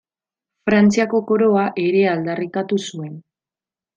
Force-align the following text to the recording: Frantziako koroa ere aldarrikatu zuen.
Frantziako 0.69 1.19
koroa 1.31 1.67
ere 1.83 2.01
aldarrikatu 2.15 2.79
zuen. 2.89 3.15